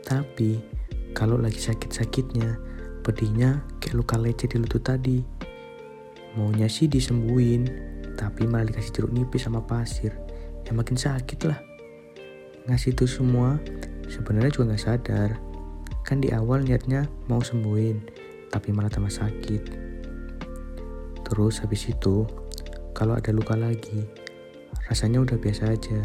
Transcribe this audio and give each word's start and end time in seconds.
Tapi, 0.00 0.58
kalau 1.12 1.36
lagi 1.36 1.60
sakit-sakitnya, 1.60 2.56
pedihnya 3.04 3.60
kayak 3.84 3.96
luka 4.00 4.16
lecet 4.16 4.56
di 4.56 4.58
lutut 4.64 4.80
tadi. 4.80 5.20
Maunya 6.32 6.72
sih 6.72 6.88
disembuhin, 6.88 7.68
tapi 8.16 8.48
malah 8.48 8.72
dikasih 8.72 8.92
jeruk 8.96 9.12
nipis 9.12 9.44
sama 9.44 9.60
pasir. 9.60 10.16
Ya 10.64 10.72
makin 10.72 10.96
sakit 10.96 11.44
lah. 11.44 11.60
Ngasih 12.64 12.96
itu 12.96 13.04
semua, 13.04 13.60
sebenarnya 14.08 14.56
juga 14.56 14.72
gak 14.72 14.84
sadar. 14.88 15.30
Kan 16.06 16.24
di 16.24 16.32
awal 16.32 16.64
niatnya 16.64 17.04
mau 17.28 17.44
sembuhin, 17.44 18.00
tapi 18.48 18.72
malah 18.72 18.88
tambah 18.88 19.12
sakit. 19.12 19.62
Terus 21.28 21.60
habis 21.60 21.92
itu, 21.92 22.24
kalau 22.96 23.18
ada 23.18 23.34
luka 23.36 23.52
lagi, 23.58 24.21
rasanya 24.92 25.24
udah 25.24 25.40
biasa 25.40 25.72
aja. 25.72 26.04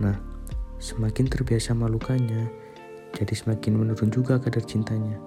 Nah, 0.00 0.16
semakin 0.80 1.28
terbiasa 1.28 1.76
malukanya, 1.76 2.48
jadi 3.12 3.36
semakin 3.36 3.76
menurun 3.76 4.08
juga 4.08 4.40
kadar 4.40 4.64
cintanya. 4.64 5.20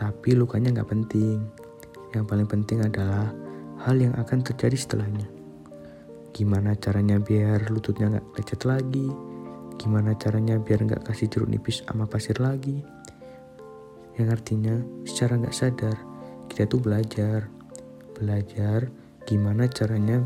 Tapi 0.00 0.32
lukanya 0.32 0.72
nggak 0.72 0.88
penting. 0.88 1.44
Yang 2.16 2.24
paling 2.24 2.48
penting 2.48 2.80
adalah 2.80 3.28
hal 3.84 4.00
yang 4.00 4.16
akan 4.16 4.40
terjadi 4.40 4.72
setelahnya. 4.72 5.28
Gimana 6.32 6.72
caranya 6.80 7.20
biar 7.20 7.68
lututnya 7.68 8.08
nggak 8.08 8.40
lecet 8.40 8.64
lagi? 8.64 9.12
Gimana 9.76 10.16
caranya 10.16 10.56
biar 10.56 10.88
nggak 10.88 11.04
kasih 11.04 11.28
jeruk 11.28 11.52
nipis 11.52 11.84
sama 11.84 12.08
pasir 12.08 12.40
lagi? 12.40 12.80
Yang 14.16 14.28
artinya 14.40 14.80
secara 15.04 15.36
nggak 15.36 15.52
sadar 15.52 15.96
kita 16.48 16.64
tuh 16.64 16.80
belajar, 16.80 17.52
belajar 18.16 18.88
gimana 19.28 19.68
caranya 19.68 20.24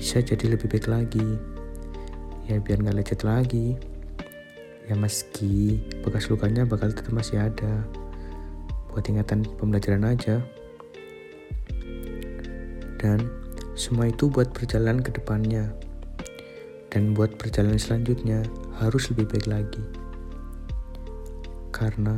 bisa 0.00 0.24
jadi 0.24 0.56
lebih 0.56 0.72
baik 0.72 0.88
lagi. 0.88 1.36
Ya 2.48 2.56
biar 2.56 2.80
nggak 2.80 3.04
lecet 3.04 3.20
lagi. 3.20 3.76
Ya 4.88 4.96
meski 4.96 5.76
bekas 6.00 6.32
lukanya 6.32 6.64
bakal 6.64 6.88
tetap 6.88 7.12
masih 7.12 7.36
ada. 7.36 7.84
Buat 8.88 9.12
ingatan 9.12 9.44
pembelajaran 9.60 10.08
aja. 10.08 10.40
Dan 12.96 13.28
semua 13.76 14.08
itu 14.08 14.32
buat 14.32 14.56
perjalanan 14.56 15.04
ke 15.04 15.12
depannya. 15.12 15.68
Dan 16.88 17.12
buat 17.12 17.36
perjalanan 17.36 17.76
selanjutnya 17.76 18.40
harus 18.80 19.12
lebih 19.12 19.36
baik 19.36 19.52
lagi. 19.52 19.84
Karena 21.76 22.16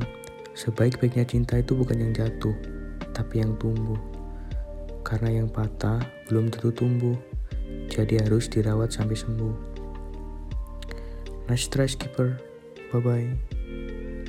sebaik-baiknya 0.55 1.27
cinta 1.27 1.59
itu 1.59 1.75
bukan 1.75 1.99
yang 1.99 2.15
jatuh 2.15 2.55
tapi 3.11 3.43
yang 3.43 3.59
tumbuh. 3.59 3.99
Karena 5.03 5.43
yang 5.43 5.51
patah 5.51 5.99
belum 6.31 6.47
tentu 6.49 6.71
tumbuh 6.71 7.19
jadi 7.93 8.25
harus 8.25 8.49
dirawat 8.49 8.93
sampai 8.93 9.17
sembuh. 9.17 9.55
Nice 11.49 11.69
try 11.69 11.87
skipper, 11.87 12.41
bye 12.91 13.03
bye. 13.03 13.62